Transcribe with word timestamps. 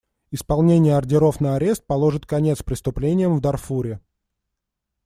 Исполнение 0.31 0.95
ордеров 0.97 1.39
на 1.41 1.57
арест 1.57 1.85
положит 1.85 2.25
конец 2.25 2.63
преступлениям 2.63 3.35
в 3.35 3.39
Дарфуре. 3.39 4.01